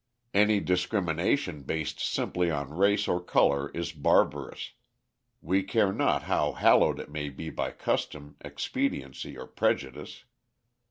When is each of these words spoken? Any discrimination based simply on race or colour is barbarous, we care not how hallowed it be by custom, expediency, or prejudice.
Any 0.33 0.59
discrimination 0.61 1.61
based 1.61 1.99
simply 1.99 2.49
on 2.49 2.73
race 2.73 3.07
or 3.07 3.21
colour 3.23 3.69
is 3.69 3.91
barbarous, 3.91 4.71
we 5.43 5.61
care 5.61 5.93
not 5.93 6.23
how 6.23 6.53
hallowed 6.53 6.99
it 6.99 7.13
be 7.13 7.51
by 7.51 7.69
custom, 7.69 8.35
expediency, 8.43 9.37
or 9.37 9.45
prejudice. 9.45 10.23